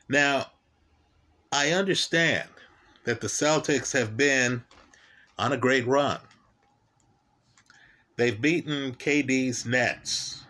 Now, 0.08 0.46
I 1.52 1.70
understand 1.70 2.48
that 3.04 3.20
the 3.20 3.28
Celtics 3.28 3.92
have 3.92 4.16
been 4.16 4.64
on 5.38 5.52
a 5.52 5.56
great 5.56 5.86
run. 5.86 6.18
They've 8.16 8.40
beaten 8.40 8.96
KD's 8.96 9.64
Nets, 9.64 10.42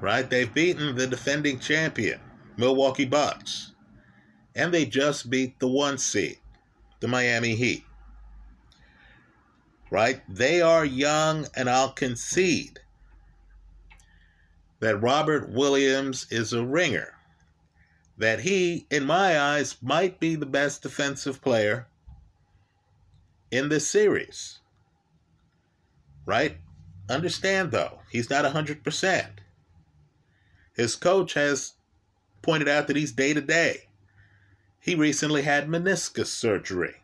right? 0.00 0.28
They've 0.28 0.52
beaten 0.52 0.96
the 0.96 1.06
defending 1.06 1.58
champion, 1.58 2.18
Milwaukee 2.56 3.04
Bucks, 3.04 3.72
and 4.54 4.72
they 4.72 4.86
just 4.86 5.28
beat 5.28 5.58
the 5.58 5.68
one 5.68 5.98
seed, 5.98 6.38
the 7.00 7.08
Miami 7.08 7.54
Heat 7.54 7.84
right? 9.92 10.22
They 10.26 10.62
are 10.62 10.86
young, 10.86 11.46
and 11.54 11.68
I'll 11.68 11.92
concede 11.92 12.80
that 14.80 14.96
Robert 14.96 15.50
Williams 15.50 16.26
is 16.30 16.54
a 16.54 16.64
ringer. 16.64 17.12
That 18.16 18.40
he, 18.40 18.86
in 18.90 19.04
my 19.04 19.38
eyes, 19.38 19.76
might 19.82 20.18
be 20.18 20.34
the 20.34 20.46
best 20.46 20.82
defensive 20.82 21.42
player 21.42 21.88
in 23.50 23.68
this 23.68 23.86
series. 23.86 24.60
Right? 26.24 26.56
Understand, 27.10 27.70
though, 27.70 27.98
he's 28.10 28.30
not 28.30 28.46
100%. 28.46 29.26
His 30.74 30.96
coach 30.96 31.34
has 31.34 31.74
pointed 32.40 32.66
out 32.66 32.86
that 32.86 32.96
he's 32.96 33.12
day 33.12 33.34
to 33.34 33.42
day. 33.42 33.88
He 34.80 34.94
recently 34.94 35.42
had 35.42 35.68
meniscus 35.68 36.28
surgery. 36.28 37.01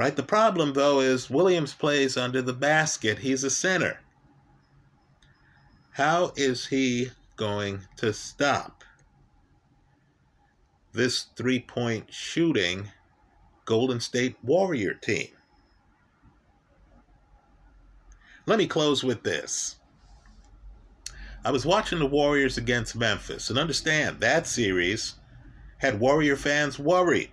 Right? 0.00 0.16
The 0.16 0.22
problem, 0.22 0.72
though, 0.72 1.00
is 1.00 1.28
Williams 1.28 1.74
plays 1.74 2.16
under 2.16 2.40
the 2.40 2.54
basket. 2.54 3.18
He's 3.18 3.44
a 3.44 3.50
center. 3.50 4.00
How 5.90 6.32
is 6.36 6.68
he 6.68 7.10
going 7.36 7.80
to 7.98 8.14
stop 8.14 8.82
this 10.94 11.26
three 11.36 11.60
point 11.60 12.14
shooting 12.14 12.88
Golden 13.66 14.00
State 14.00 14.36
Warrior 14.42 14.94
team? 14.94 15.28
Let 18.46 18.58
me 18.58 18.66
close 18.66 19.04
with 19.04 19.22
this. 19.22 19.76
I 21.44 21.50
was 21.50 21.66
watching 21.66 21.98
the 21.98 22.06
Warriors 22.06 22.56
against 22.56 22.96
Memphis, 22.96 23.50
and 23.50 23.58
understand 23.58 24.20
that 24.20 24.46
series 24.46 25.16
had 25.76 26.00
Warrior 26.00 26.36
fans 26.36 26.78
worried 26.78 27.32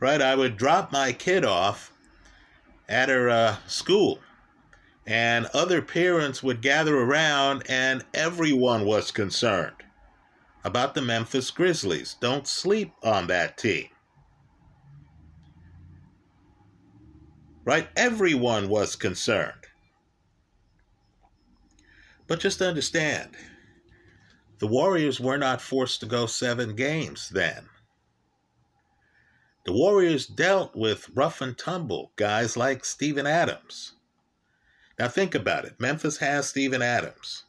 right? 0.00 0.20
I 0.22 0.34
would 0.34 0.56
drop 0.56 0.92
my 0.92 1.12
kid 1.12 1.44
off 1.44 1.92
at 2.88 3.08
her 3.08 3.28
uh, 3.28 3.56
school, 3.66 4.20
And 5.06 5.46
other 5.54 5.82
parents 5.82 6.42
would 6.42 6.60
gather 6.62 6.98
around, 6.98 7.64
and 7.68 8.04
everyone 8.12 8.84
was 8.84 9.12
concerned 9.12 9.76
about 10.64 10.94
the 10.94 11.02
Memphis 11.02 11.50
Grizzlies. 11.50 12.16
Don't 12.20 12.48
sleep 12.48 12.92
on 13.04 13.28
that 13.28 13.56
team. 13.56 13.88
Right? 17.64 17.88
Everyone 17.96 18.68
was 18.68 18.96
concerned. 18.96 19.52
But 22.26 22.40
just 22.40 22.60
understand, 22.62 23.36
the 24.58 24.66
Warriors 24.66 25.20
were 25.20 25.38
not 25.38 25.60
forced 25.60 26.00
to 26.00 26.06
go 26.06 26.26
seven 26.26 26.74
games 26.74 27.28
then. 27.28 27.68
The 29.66 29.72
Warriors 29.72 30.28
dealt 30.28 30.76
with 30.76 31.10
rough 31.14 31.40
and 31.40 31.58
tumble 31.58 32.12
guys 32.14 32.56
like 32.56 32.84
Steven 32.84 33.26
Adams. 33.26 33.94
Now 34.96 35.08
think 35.08 35.34
about 35.34 35.64
it. 35.64 35.80
Memphis 35.80 36.18
has 36.18 36.48
Steven 36.48 36.82
Adams. 36.82 37.44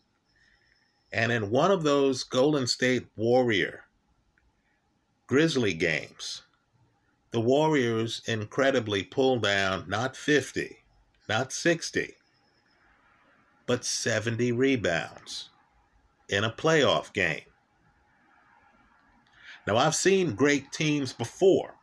And 1.13 1.31
in 1.31 1.51
one 1.51 1.69
of 1.69 1.83
those 1.83 2.23
Golden 2.23 2.65
State 2.65 3.05
Warrior 3.15 3.85
Grizzly 5.27 5.75
games, 5.75 6.41
the 7.29 7.39
Warriors 7.39 8.23
incredibly 8.25 9.03
pulled 9.03 9.43
down 9.43 9.85
not 9.87 10.17
50, 10.17 10.77
not 11.29 11.53
60, 11.53 12.15
but 13.67 13.85
70 13.85 14.53
rebounds 14.53 15.49
in 16.29 16.43
a 16.43 16.49
playoff 16.49 17.13
game. 17.13 17.41
Now, 19.67 19.77
I've 19.77 19.95
seen 19.95 20.33
great 20.33 20.71
teams 20.71 21.13
before, 21.13 21.76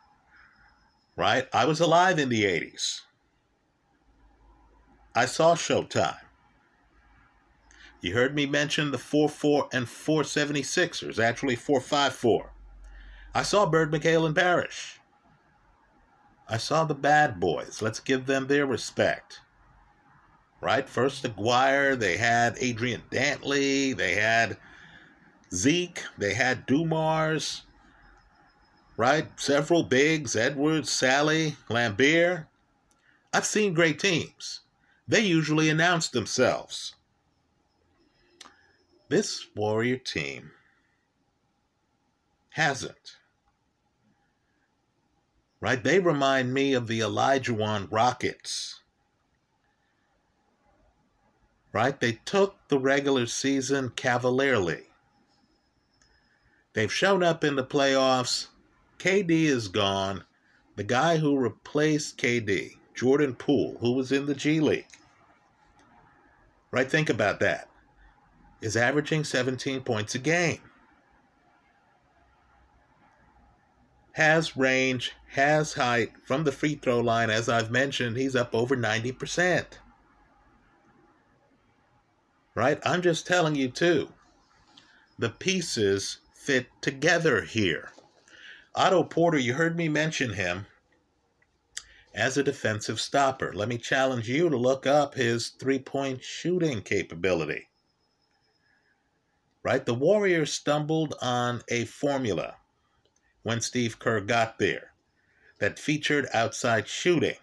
right? 1.15 1.47
I 1.53 1.65
was 1.65 1.79
alive 1.79 2.19
in 2.19 2.29
the 2.29 2.43
80s. 2.43 3.01
I 5.15 5.25
saw 5.25 5.55
Showtime. 5.55 6.19
You 8.01 8.13
heard 8.13 8.35
me 8.35 8.45
mention 8.45 8.91
the 8.91 8.97
4 8.97 9.29
4 9.29 9.69
and 9.73 9.85
476ers, 9.85 11.17
actually 11.17 11.55
454. 11.55 12.51
I 13.33 13.41
saw 13.41 13.65
Bird 13.65 13.91
McHale 13.91 14.25
and 14.25 14.35
Parish. 14.35 14.99
I 16.47 16.57
saw 16.57 16.83
the 16.83 16.93
bad 16.93 17.39
boys. 17.39 17.81
Let's 17.81 17.99
give 17.99 18.25
them 18.25 18.47
their 18.47 18.65
respect 18.65 19.41
right? 20.65 20.89
First 20.89 21.23
Aguirre, 21.23 21.95
they 21.95 22.17
had 22.17 22.57
Adrian 22.59 23.03
Dantley, 23.11 23.95
they 23.95 24.15
had 24.15 24.57
Zeke, 25.53 26.01
they 26.17 26.33
had 26.33 26.65
Dumars, 26.65 27.61
right? 28.97 29.27
Several 29.39 29.83
bigs, 29.83 30.35
Edwards, 30.35 30.89
Salley, 30.89 31.55
Laimbeer. 31.69 32.47
I've 33.33 33.45
seen 33.45 33.73
great 33.73 33.99
teams. 33.99 34.61
They 35.07 35.21
usually 35.21 35.69
announce 35.69 36.07
themselves. 36.07 36.95
This 39.09 39.45
Warrior 39.55 39.97
team 39.97 40.51
hasn't. 42.49 43.17
Right? 45.59 45.83
They 45.83 45.99
remind 45.99 46.53
me 46.53 46.73
of 46.73 46.87
the 46.87 46.99
Olajuwon 47.01 47.87
Rockets 47.91 48.81
right? 51.75 51.99
They 51.99 52.13
took 52.23 52.55
the 52.69 52.79
regular 52.79 53.25
season 53.25 53.89
cavalierly. 53.97 54.83
They've 56.71 56.91
shown 56.91 57.21
up 57.21 57.43
in 57.43 57.57
the 57.57 57.65
playoffs. 57.65 58.47
KD 58.99 59.29
is 59.45 59.67
gone. 59.67 60.23
The 60.75 60.83
guy 60.83 61.17
who 61.17 61.37
replaced 61.37 62.17
KD, 62.17 62.77
Jordan 62.93 63.35
Poole, 63.35 63.77
who 63.79 63.93
was 63.93 64.11
in 64.11 64.25
the 64.25 64.35
G 64.35 64.59
League, 64.59 64.87
right? 66.71 66.89
Think 66.89 67.09
about 67.09 67.39
that, 67.39 67.69
is 68.61 68.75
averaging 68.75 69.23
17 69.23 69.81
points 69.81 70.15
a 70.15 70.19
game. 70.19 70.59
Has 74.13 74.55
range, 74.55 75.13
has 75.31 75.73
height 75.73 76.11
from 76.23 76.43
the 76.43 76.51
free 76.51 76.75
throw 76.75 76.99
line. 76.99 77.29
As 77.29 77.49
I've 77.49 77.71
mentioned, 77.71 78.17
he's 78.17 78.35
up 78.35 78.55
over 78.55 78.75
90% 78.75 79.65
right? 82.55 82.79
I'm 82.85 83.01
just 83.01 83.27
telling 83.27 83.55
you, 83.55 83.69
too. 83.69 84.09
The 85.19 85.29
pieces 85.29 86.19
fit 86.33 86.67
together 86.81 87.41
here. 87.41 87.91
Otto 88.75 89.03
Porter, 89.03 89.37
you 89.37 89.53
heard 89.53 89.77
me 89.77 89.87
mention 89.87 90.33
him 90.33 90.65
as 92.13 92.35
a 92.35 92.43
defensive 92.43 92.99
stopper. 92.99 93.53
Let 93.53 93.69
me 93.69 93.77
challenge 93.77 94.27
you 94.27 94.49
to 94.49 94.57
look 94.57 94.85
up 94.85 95.15
his 95.15 95.49
three 95.49 95.79
point 95.79 96.21
shooting 96.21 96.81
capability. 96.81 97.69
Right? 99.63 99.85
The 99.85 99.93
Warriors 99.93 100.51
stumbled 100.51 101.15
on 101.21 101.61
a 101.69 101.85
formula 101.85 102.55
when 103.43 103.61
Steve 103.61 103.97
Kerr 103.97 104.19
got 104.19 104.59
there 104.59 104.91
that 105.59 105.79
featured 105.79 106.27
outside 106.33 106.87
shooting. 106.87 107.35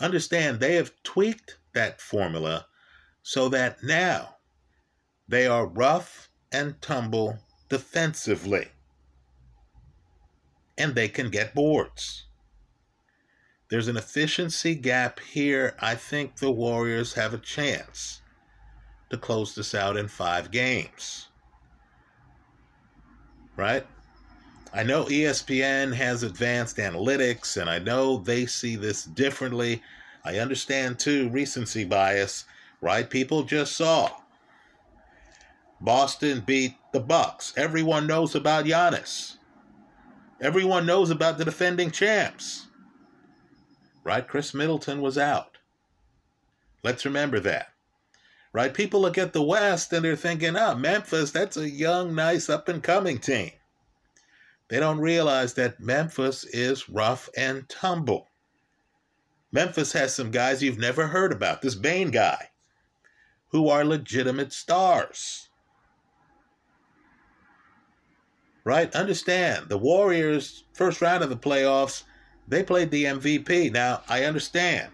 Understand, 0.00 0.58
they 0.58 0.76
have 0.76 1.02
tweaked 1.02 1.58
that 1.74 2.00
formula 2.00 2.66
so 3.22 3.50
that 3.50 3.82
now 3.82 4.36
they 5.28 5.46
are 5.46 5.66
rough 5.66 6.30
and 6.50 6.80
tumble 6.80 7.38
defensively. 7.68 8.68
And 10.78 10.94
they 10.94 11.08
can 11.08 11.28
get 11.28 11.54
boards. 11.54 12.24
There's 13.68 13.88
an 13.88 13.98
efficiency 13.98 14.74
gap 14.74 15.20
here. 15.20 15.76
I 15.80 15.94
think 15.94 16.36
the 16.36 16.50
Warriors 16.50 17.12
have 17.14 17.34
a 17.34 17.38
chance 17.38 18.22
to 19.10 19.18
close 19.18 19.54
this 19.54 19.74
out 19.74 19.98
in 19.98 20.08
five 20.08 20.50
games. 20.50 21.28
Right? 23.56 23.86
I 24.72 24.84
know 24.84 25.04
ESPN 25.04 25.92
has 25.94 26.22
advanced 26.22 26.76
analytics, 26.78 27.60
and 27.60 27.68
I 27.68 27.78
know 27.78 28.16
they 28.16 28.46
see 28.46 28.76
this 28.76 29.04
differently. 29.04 29.82
I 30.24 30.38
understand 30.38 30.98
too 30.98 31.28
recency 31.28 31.84
bias 31.84 32.44
right? 32.80 33.08
People 33.08 33.42
just 33.42 33.76
saw 33.76 34.10
Boston 35.80 36.42
beat 36.46 36.76
the 36.92 37.00
Bucks. 37.00 37.52
Everyone 37.56 38.06
knows 38.06 38.34
about 38.34 38.64
Giannis. 38.64 39.36
Everyone 40.40 40.86
knows 40.86 41.10
about 41.10 41.38
the 41.38 41.44
defending 41.44 41.90
champs. 41.90 42.68
Right? 44.04 44.26
Khris 44.26 44.54
Middleton 44.54 45.00
was 45.00 45.18
out. 45.18 45.58
Let's 46.84 47.04
remember 47.04 47.40
that. 47.40 47.68
Right? 48.52 48.72
People 48.72 49.00
look 49.00 49.18
at 49.18 49.32
the 49.32 49.42
West 49.42 49.92
and 49.92 50.04
they're 50.04 50.16
thinking, 50.16 50.56
oh, 50.56 50.74
Memphis, 50.74 51.32
that's 51.32 51.56
a 51.56 51.68
young, 51.68 52.14
nice, 52.14 52.48
up 52.48 52.68
and 52.68 52.82
coming 52.82 53.18
team. 53.18 53.50
They 54.68 54.80
don't 54.80 55.00
realize 55.00 55.54
that 55.54 55.80
Memphis 55.80 56.44
is 56.44 56.88
rough 56.88 57.28
and 57.36 57.68
tumble. 57.68 58.28
Memphis 59.50 59.92
has 59.92 60.14
some 60.14 60.30
guys 60.30 60.62
you've 60.62 60.78
never 60.78 61.06
heard 61.06 61.32
about. 61.32 61.62
This 61.62 61.74
Bane 61.74 62.10
guy, 62.10 62.50
who 63.48 63.68
are 63.68 63.84
legitimate 63.84 64.52
stars. 64.52 65.47
Right? 68.68 68.94
Understand, 68.94 69.70
the 69.70 69.78
Warriors, 69.78 70.64
first 70.74 71.00
round 71.00 71.24
of 71.24 71.30
the 71.30 71.38
playoffs, 71.38 72.02
they 72.46 72.62
played 72.62 72.90
the 72.90 73.04
MVP. 73.04 73.72
Now, 73.72 74.02
I 74.10 74.24
understand. 74.24 74.92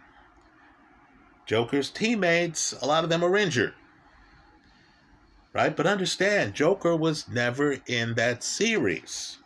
Joker's 1.45 1.91
teammates, 1.91 2.73
a 2.81 2.87
lot 2.87 3.03
of 3.03 3.11
them 3.11 3.25
are 3.25 3.37
injured. 3.37 3.75
Right? 5.53 5.77
But 5.77 5.89
understand, 5.89 6.55
Joker 6.55 6.95
was 6.95 7.29
never 7.29 7.79
in 7.89 8.15
that 8.15 8.45
series. 8.45 9.39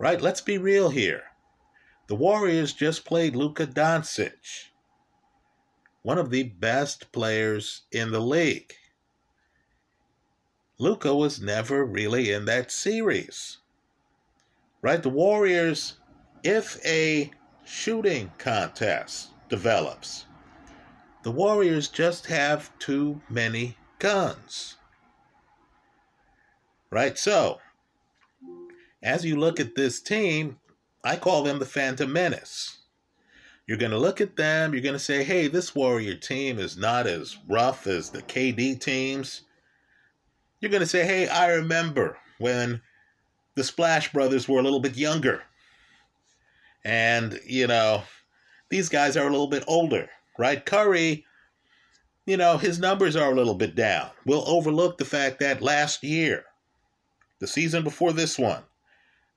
Right? 0.00 0.20
Let's 0.20 0.40
be 0.40 0.58
real 0.58 0.90
here. 0.90 1.22
The 2.08 2.16
Warriors 2.16 2.72
just 2.72 3.04
played 3.04 3.36
Luka 3.36 3.64
Doncic 3.64 4.70
one 6.02 6.18
of 6.18 6.30
the 6.30 6.42
best 6.42 7.12
players 7.12 7.82
in 7.92 8.10
the 8.10 8.20
league. 8.20 8.74
Luka 10.80 11.14
was 11.14 11.42
never 11.42 11.84
really 11.84 12.32
in 12.32 12.46
that 12.46 12.72
series. 12.72 13.58
Right? 14.80 15.02
The 15.02 15.10
Warriors, 15.10 15.98
if 16.42 16.82
a 16.86 17.30
shooting 17.66 18.32
contest 18.38 19.28
develops, 19.50 20.24
the 21.22 21.30
Warriors 21.30 21.88
just 21.88 22.24
have 22.26 22.76
too 22.78 23.20
many 23.28 23.76
guns. 23.98 24.78
Right? 26.88 27.18
So, 27.18 27.60
as 29.02 29.22
you 29.22 29.36
look 29.36 29.60
at 29.60 29.74
this 29.74 30.00
team, 30.00 30.58
I 31.04 31.16
call 31.16 31.42
them 31.42 31.58
the 31.58 31.66
Phantom 31.66 32.10
Menace. 32.10 32.78
You're 33.66 33.76
going 33.76 33.92
to 33.92 33.98
look 33.98 34.22
at 34.22 34.36
them. 34.36 34.72
You're 34.72 34.82
going 34.82 34.94
to 34.94 34.98
say, 34.98 35.24
hey, 35.24 35.46
this 35.46 35.74
Warrior 35.74 36.14
team 36.14 36.58
is 36.58 36.78
not 36.78 37.06
as 37.06 37.36
rough 37.46 37.86
as 37.86 38.08
the 38.08 38.22
KD 38.22 38.80
teams. 38.80 39.42
You're 40.60 40.70
going 40.70 40.80
to 40.80 40.86
say, 40.86 41.04
hey, 41.04 41.26
I 41.28 41.52
remember 41.52 42.18
when 42.38 42.82
the 43.54 43.64
Splash 43.64 44.12
Brothers 44.12 44.48
were 44.48 44.60
a 44.60 44.62
little 44.62 44.80
bit 44.80 44.96
younger. 44.96 45.42
And, 46.84 47.38
you 47.46 47.66
know, 47.66 48.02
these 48.68 48.88
guys 48.88 49.16
are 49.16 49.26
a 49.26 49.30
little 49.30 49.48
bit 49.48 49.64
older, 49.66 50.08
right? 50.38 50.64
Curry, 50.64 51.24
you 52.26 52.36
know, 52.36 52.58
his 52.58 52.78
numbers 52.78 53.16
are 53.16 53.32
a 53.32 53.34
little 53.34 53.54
bit 53.54 53.74
down. 53.74 54.10
We'll 54.24 54.48
overlook 54.48 54.98
the 54.98 55.04
fact 55.04 55.40
that 55.40 55.62
last 55.62 56.02
year, 56.04 56.44
the 57.38 57.46
season 57.46 57.82
before 57.82 58.12
this 58.12 58.38
one, 58.38 58.62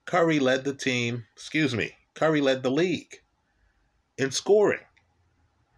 Curry 0.06 0.40
led 0.40 0.64
the 0.66 0.74
team, 0.74 1.26
excuse 1.34 1.74
me, 1.74 1.92
Curry 2.14 2.42
led 2.42 2.64
the 2.64 2.72
league 2.72 3.22
in 4.18 4.32
scoring. 4.32 4.80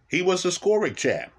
He 0.08 0.22
was 0.22 0.42
the 0.42 0.52
scoring 0.52 0.94
champ. 0.94 1.32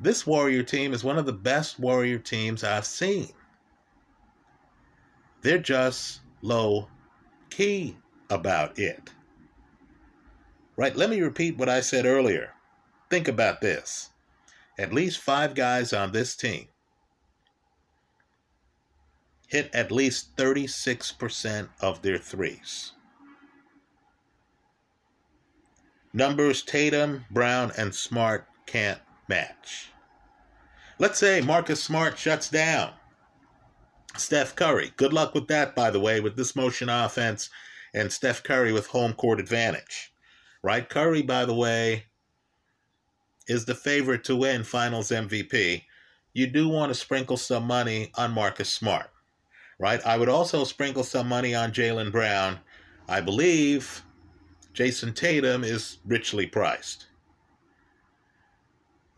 This 0.00 0.26
Warrior 0.26 0.62
team 0.62 0.92
is 0.92 1.02
one 1.02 1.18
of 1.18 1.26
the 1.26 1.32
best 1.32 1.78
Warrior 1.78 2.18
teams 2.18 2.62
I've 2.62 2.86
seen. 2.86 3.30
They're 5.42 5.58
just 5.58 6.20
low 6.42 6.88
key 7.50 7.96
about 8.30 8.78
it. 8.78 9.10
Right? 10.76 10.94
Let 10.94 11.10
me 11.10 11.20
repeat 11.20 11.58
what 11.58 11.68
I 11.68 11.80
said 11.80 12.06
earlier. 12.06 12.54
Think 13.10 13.26
about 13.26 13.60
this. 13.60 14.10
At 14.78 14.92
least 14.92 15.18
five 15.18 15.54
guys 15.54 15.92
on 15.92 16.12
this 16.12 16.36
team 16.36 16.68
hit 19.48 19.70
at 19.74 19.90
least 19.90 20.36
36% 20.36 21.68
of 21.80 22.02
their 22.02 22.18
threes. 22.18 22.92
Numbers 26.12 26.62
Tatum, 26.62 27.24
Brown, 27.30 27.72
and 27.76 27.94
Smart 27.94 28.46
can't 28.66 29.00
match. 29.28 29.90
Let's 30.98 31.18
say 31.18 31.40
Marcus 31.40 31.82
Smart 31.82 32.18
shuts 32.18 32.48
down 32.50 32.92
Steph 34.16 34.56
Curry. 34.56 34.92
Good 34.96 35.12
luck 35.12 35.34
with 35.34 35.46
that, 35.48 35.74
by 35.74 35.90
the 35.90 36.00
way, 36.00 36.20
with 36.20 36.36
this 36.36 36.56
motion 36.56 36.88
offense 36.88 37.50
and 37.94 38.12
Steph 38.12 38.42
Curry 38.42 38.72
with 38.72 38.88
home 38.88 39.12
court 39.12 39.38
advantage. 39.38 40.12
Right? 40.62 40.88
Curry, 40.88 41.22
by 41.22 41.44
the 41.44 41.54
way, 41.54 42.04
is 43.46 43.64
the 43.64 43.74
favorite 43.74 44.24
to 44.24 44.36
win 44.36 44.64
finals 44.64 45.10
MVP. 45.10 45.84
You 46.32 46.46
do 46.46 46.68
want 46.68 46.90
to 46.90 46.98
sprinkle 46.98 47.36
some 47.36 47.64
money 47.64 48.10
on 48.16 48.32
Marcus 48.32 48.68
Smart. 48.68 49.10
Right? 49.78 50.04
I 50.04 50.18
would 50.18 50.28
also 50.28 50.64
sprinkle 50.64 51.04
some 51.04 51.28
money 51.28 51.54
on 51.54 51.70
Jaylen 51.70 52.10
Brown. 52.10 52.58
I 53.08 53.20
believe 53.20 54.02
Jayson 54.74 55.14
Tatum 55.14 55.62
is 55.64 55.98
richly 56.04 56.46
priced. 56.46 57.06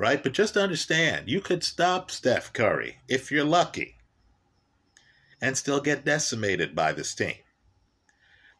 Right? 0.00 0.22
But 0.22 0.32
just 0.32 0.56
understand, 0.56 1.28
you 1.28 1.42
could 1.42 1.62
stop 1.62 2.10
Steph 2.10 2.54
Curry 2.54 3.00
if 3.06 3.30
you're 3.30 3.44
lucky 3.44 3.96
and 5.42 5.58
still 5.58 5.82
get 5.82 6.06
decimated 6.06 6.74
by 6.74 6.94
this 6.94 7.14
team. 7.14 7.34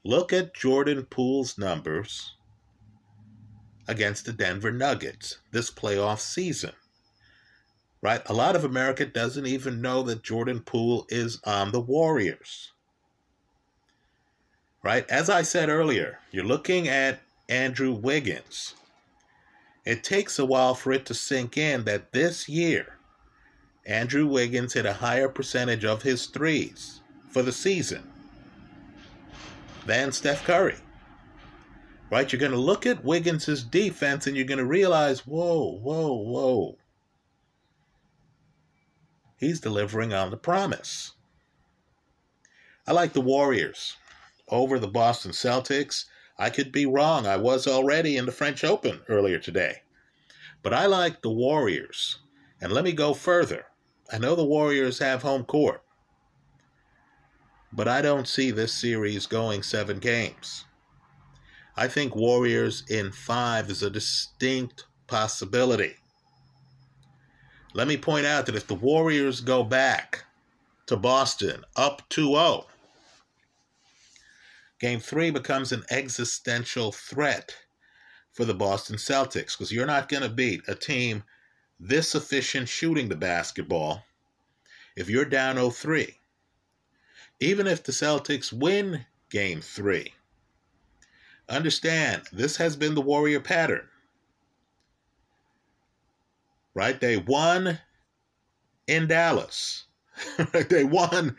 Look 0.05 0.35
at 0.35 0.53
Jordan 0.53 1.07
Poole's 1.07 1.57
numbers 1.57 2.35
against 3.88 4.26
the 4.26 4.35
Denver 4.35 4.70
Nuggets 4.70 5.38
this 5.50 5.70
playoff 5.70 6.20
season. 6.20 6.72
Right? 8.03 8.20
A 8.26 8.35
lot 8.35 8.55
of 8.55 8.62
America 8.62 9.07
doesn't 9.07 9.46
even 9.46 9.81
know 9.81 10.03
that 10.03 10.22
Jordan 10.22 10.61
Poole 10.61 11.07
is 11.09 11.40
on 11.44 11.72
the 11.72 11.81
Warriors. 11.81 12.72
Right? 14.83 15.09
As 15.09 15.31
I 15.31 15.40
said 15.40 15.70
earlier, 15.70 16.18
you're 16.33 16.44
looking 16.44 16.87
at 16.87 17.22
Andrew 17.48 17.92
Wiggins. 17.92 18.74
It 19.90 20.05
takes 20.05 20.38
a 20.38 20.44
while 20.44 20.76
for 20.76 20.92
it 20.92 21.05
to 21.07 21.14
sink 21.14 21.59
in 21.59 21.83
that 21.83 22.12
this 22.12 22.48
year, 22.48 22.96
Andrew 23.85 24.24
Wiggins 24.24 24.74
hit 24.74 24.87
a 24.87 24.92
higher 24.92 25.29
percentage 25.29 25.85
of 25.85 26.03
his 26.03 26.26
threes 26.26 27.00
for 27.29 27.42
the 27.42 27.50
season 27.50 28.09
than 29.87 30.12
Steph 30.12 30.44
Curry. 30.44 30.76
Right? 32.09 32.33
You're 32.33 32.38
going 32.38 32.53
to 32.53 32.57
look 32.57 32.87
at 32.87 33.03
Wiggins' 33.03 33.64
defense 33.64 34.29
and 34.29 34.37
you're 34.37 34.46
going 34.46 34.59
to 34.59 34.64
realize, 34.64 35.26
whoa, 35.26 35.81
whoa, 35.83 36.14
whoa. 36.14 36.79
He's 39.38 39.59
delivering 39.59 40.14
on 40.14 40.31
the 40.31 40.37
promise. 40.37 41.14
I 42.87 42.92
like 42.92 43.12
the 43.12 43.20
Warriors 43.20 43.96
over 44.46 44.79
the 44.79 44.87
Boston 44.87 45.33
Celtics. 45.33 46.05
I 46.40 46.48
could 46.48 46.72
be 46.72 46.87
wrong. 46.87 47.26
I 47.26 47.37
was 47.37 47.66
already 47.66 48.16
in 48.16 48.24
the 48.24 48.33
French 48.33 48.64
Open 48.64 49.03
earlier 49.11 49.38
today. 49.38 49.83
But 50.62 50.72
I 50.72 50.87
like 50.87 51.20
the 51.20 51.31
Warriors. 51.31 52.20
And 52.62 52.72
let 52.72 52.83
me 52.83 52.92
go 52.92 53.12
further. 53.12 53.66
I 54.11 54.16
know 54.16 54.35
the 54.35 54.44
Warriors 54.44 54.98
have 55.00 55.20
home 55.20 55.44
court, 55.44 55.83
but 57.72 57.87
I 57.87 58.00
don't 58.00 58.26
see 58.26 58.50
this 58.50 58.72
series 58.72 59.26
going 59.26 59.62
seven 59.62 59.98
games. 59.98 60.64
I 61.76 61.88
think 61.88 62.16
Warriors 62.16 62.85
in 62.88 63.12
five 63.12 63.70
is 63.70 63.83
a 63.83 63.90
distinct 63.90 64.87
possibility. 65.07 65.96
Let 67.74 67.87
me 67.87 67.98
point 67.98 68.26
out 68.26 68.46
that 68.46 68.57
if 68.57 68.66
the 68.66 68.74
Warriors 68.74 69.42
go 69.42 69.62
back 69.62 70.24
to 70.87 70.96
Boston 70.96 71.64
up 71.76 72.03
2 72.09 72.33
0, 72.33 72.66
game 74.81 74.99
three 74.99 75.31
becomes 75.31 75.73
an 75.73 75.85
existential 75.90 76.90
threat 76.90 77.55
for 78.33 78.45
the 78.45 78.55
Boston 78.55 78.97
Celtics 78.97 79.57
because 79.57 79.71
you're 79.71 79.87
not 79.87 80.09
going 80.09 80.23
to 80.23 80.29
beat 80.29 80.62
a 80.66 80.75
team 80.75 81.23
this 81.79 82.14
efficient 82.14 82.69
shooting 82.69 83.09
the 83.09 83.16
basketball 83.16 84.05
if 84.97 85.09
you're 85.09 85.25
down 85.25 85.57
0-3. 85.57 86.14
Even 87.40 87.66
if 87.66 87.83
the 87.83 87.93
Celtics 87.93 88.53
win 88.53 89.05
game 89.31 89.61
3. 89.61 90.12
Understand, 91.49 92.23
this 92.33 92.57
has 92.57 92.77
been 92.77 92.95
the 92.95 93.01
Warrior 93.01 93.40
pattern. 93.40 93.88
Right? 96.75 97.01
They 97.01 97.16
won 97.16 97.79
in 98.87 99.07
Dallas. 99.09 99.85
they 100.69 100.85
won 100.85 101.37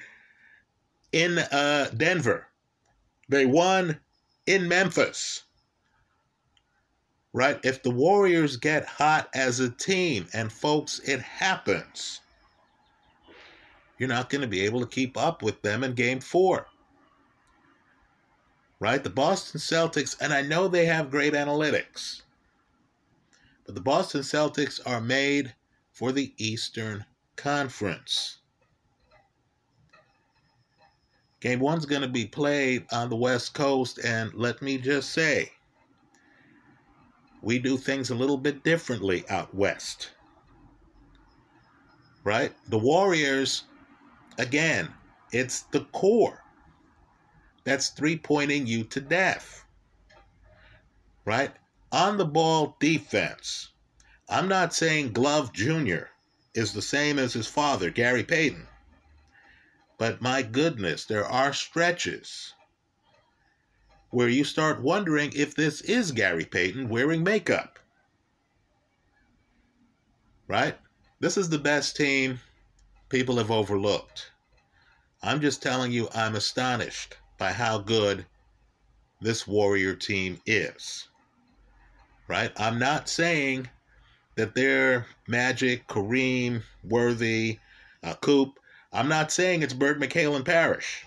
in 1.11 1.37
uh, 1.37 1.89
Denver. 1.95 2.47
They 3.31 3.47
won 3.47 3.99
in 4.45 4.67
Memphis 4.67 5.43
right? 7.33 7.59
If 7.63 7.83
the 7.83 7.91
Warriors 7.91 8.57
get 8.57 8.85
hot 8.85 9.29
as 9.33 9.59
a 9.59 9.69
team, 9.69 10.27
and 10.33 10.51
folks, 10.51 10.99
it 10.99 11.21
happens, 11.21 12.21
you're 13.97 14.09
not 14.09 14.29
going 14.29 14.41
to 14.41 14.47
be 14.47 14.65
able 14.65 14.81
to 14.81 14.87
keep 14.87 15.17
up 15.17 15.41
with 15.41 15.61
them 15.61 15.83
in 15.83 15.93
game 15.93 16.19
four. 16.19 16.67
Right? 18.79 19.03
The 19.03 19.11
Boston 19.11 19.59
Celtics, 19.59 20.19
and 20.19 20.33
I 20.33 20.41
know 20.41 20.67
they 20.67 20.85
have 20.85 21.11
great 21.11 21.33
analytics, 21.33 22.23
but 23.65 23.75
the 23.75 23.81
Boston 23.81 24.21
Celtics 24.21 24.79
are 24.85 25.01
made 25.01 25.53
for 25.91 26.11
the 26.11 26.33
Eastern 26.37 27.05
Conference. 27.35 28.39
Game 31.41 31.59
one's 31.59 31.87
going 31.87 32.03
to 32.03 32.07
be 32.07 32.25
played 32.25 32.85
on 32.91 33.09
the 33.09 33.15
West 33.15 33.55
Coast, 33.55 33.99
and 34.03 34.31
let 34.35 34.61
me 34.61 34.77
just 34.77 35.09
say, 35.09 35.51
we 37.41 37.57
do 37.57 37.77
things 37.77 38.11
a 38.11 38.15
little 38.15 38.37
bit 38.37 38.63
differently 38.63 39.25
out 39.27 39.53
west. 39.53 40.11
Right? 42.23 42.53
The 42.69 42.77
Warriors, 42.77 43.63
again, 44.37 44.93
it's 45.31 45.63
the 45.71 45.81
core 45.85 46.43
that's 47.63 47.89
three 47.89 48.17
pointing 48.17 48.67
you 48.67 48.83
to 48.85 49.01
death. 49.01 49.65
Right? 51.25 51.51
On 51.91 52.17
the 52.17 52.25
ball 52.25 52.77
defense. 52.79 53.69
I'm 54.29 54.47
not 54.47 54.75
saying 54.75 55.13
Glove 55.13 55.51
Jr. 55.53 56.05
is 56.53 56.71
the 56.71 56.81
same 56.81 57.17
as 57.17 57.33
his 57.33 57.47
father, 57.47 57.89
Gary 57.89 58.23
Payton. 58.23 58.67
But 60.01 60.19
my 60.19 60.41
goodness, 60.41 61.05
there 61.05 61.27
are 61.27 61.53
stretches 61.53 62.55
where 64.09 64.29
you 64.29 64.43
start 64.43 64.81
wondering 64.81 65.31
if 65.35 65.53
this 65.53 65.81
is 65.81 66.11
Gary 66.11 66.43
Payton 66.43 66.89
wearing 66.89 67.23
makeup. 67.23 67.77
Right? 70.47 70.75
This 71.19 71.37
is 71.37 71.49
the 71.49 71.59
best 71.59 71.95
team 71.95 72.39
people 73.09 73.37
have 73.37 73.51
overlooked. 73.51 74.31
I'm 75.21 75.39
just 75.39 75.61
telling 75.61 75.91
you, 75.91 76.09
I'm 76.15 76.35
astonished 76.35 77.17
by 77.37 77.51
how 77.51 77.77
good 77.77 78.25
this 79.21 79.45
Warrior 79.45 79.93
team 79.93 80.41
is. 80.47 81.09
Right? 82.27 82.51
I'm 82.57 82.79
not 82.79 83.07
saying 83.07 83.69
that 84.35 84.55
they're 84.55 85.05
Magic, 85.27 85.87
Kareem, 85.87 86.63
Worthy, 86.83 87.59
uh, 88.01 88.15
Coop. 88.15 88.57
I'm 88.93 89.07
not 89.07 89.31
saying 89.31 89.61
it's 89.61 89.73
Bird, 89.73 89.99
McHale, 90.01 90.35
and 90.35 90.45
Parish 90.45 91.05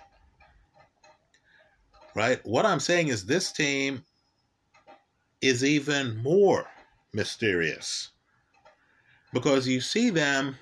right? 2.14 2.40
What 2.44 2.64
I'm 2.64 2.81
saying 2.81 3.09
is 3.09 3.27
this 3.27 3.53
team 3.53 4.05
is 5.40 5.64
even 5.64 6.16
more 6.23 6.66
mysterious 7.12 8.11
because 9.33 9.66
you 9.66 9.81
see 9.81 10.11
them, 10.11 10.57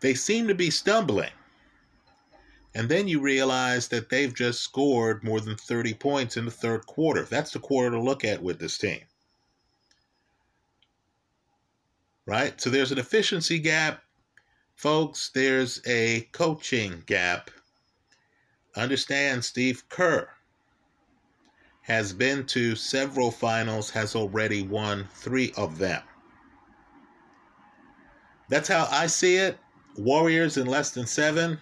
they 0.00 0.14
seem 0.14 0.48
to 0.48 0.54
be 0.54 0.70
stumbling. 0.70 1.30
And 2.74 2.88
then 2.88 3.08
you 3.08 3.20
realize 3.20 3.88
that 3.88 4.10
they've 4.10 4.34
just 4.34 4.60
scored 4.60 5.24
more 5.24 5.40
than 5.40 5.56
30 5.56 5.94
points 5.94 6.36
in 6.36 6.44
the 6.44 6.50
third 6.52 6.86
quarter. 6.86 7.22
That's 7.24 7.52
the 7.52 7.58
quarter 7.58 7.90
to 7.90 8.00
look 8.00 8.24
at 8.24 8.42
with 8.42 8.60
this 8.60 8.78
team. 8.78 9.00
right? 12.26 12.60
So 12.60 12.70
there's 12.70 12.92
an 12.92 12.98
efficiency 12.98 13.58
gap. 13.58 14.02
Folks, 14.80 15.28
there's 15.34 15.82
a 15.86 16.22
coaching 16.32 17.02
gap. 17.04 17.50
Understand 18.74 19.44
Steve 19.44 19.86
Kerr 19.90 20.26
has 21.82 22.14
been 22.14 22.46
to 22.46 22.74
several 22.74 23.30
finals, 23.30 23.90
has 23.90 24.16
already 24.16 24.62
won 24.62 25.06
three 25.12 25.52
of 25.58 25.76
them. 25.76 26.02
That's 28.48 28.68
how 28.68 28.88
I 28.90 29.06
see 29.06 29.36
it. 29.36 29.58
Warriors 29.98 30.56
in 30.56 30.66
less 30.66 30.92
than 30.92 31.06
seven. 31.06 31.58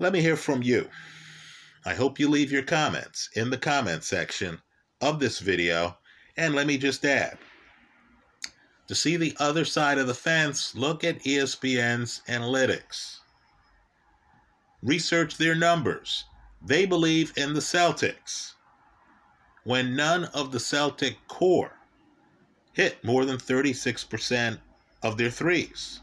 Let 0.00 0.12
me 0.12 0.20
hear 0.20 0.36
from 0.36 0.60
you. 0.60 0.88
I 1.84 1.94
hope 1.94 2.18
you 2.18 2.28
leave 2.28 2.50
your 2.50 2.64
comments 2.64 3.30
in 3.36 3.48
the 3.48 3.58
comment 3.58 4.02
section 4.02 4.60
of 5.00 5.20
this 5.20 5.38
video. 5.38 5.96
And 6.36 6.56
let 6.56 6.66
me 6.66 6.78
just 6.78 7.04
add 7.04 7.38
to 8.90 8.96
see 8.96 9.16
the 9.16 9.36
other 9.38 9.64
side 9.64 9.98
of 9.98 10.08
the 10.08 10.14
fence, 10.14 10.74
look 10.74 11.04
at 11.04 11.22
ESPN's 11.22 12.22
analytics. 12.26 13.20
Research 14.82 15.36
their 15.36 15.54
numbers. 15.54 16.24
They 16.60 16.86
believe 16.86 17.32
in 17.36 17.54
the 17.54 17.60
Celtics 17.60 18.54
when 19.62 19.94
none 19.94 20.24
of 20.34 20.50
the 20.50 20.58
Celtic 20.58 21.18
core 21.28 21.76
hit 22.72 23.04
more 23.04 23.24
than 23.24 23.36
36% 23.36 24.58
of 25.04 25.16
their 25.16 25.30
threes. 25.30 26.00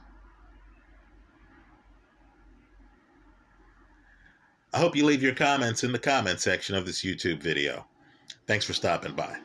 I 4.74 4.80
hope 4.80 4.96
you 4.96 5.04
leave 5.04 5.22
your 5.22 5.36
comments 5.36 5.84
in 5.84 5.92
the 5.92 6.00
comment 6.00 6.40
section 6.40 6.74
of 6.74 6.86
this 6.86 7.04
YouTube 7.04 7.42
video. 7.42 7.86
Thanks 8.46 8.64
for 8.64 8.72
stopping 8.72 9.14
by. 9.14 9.38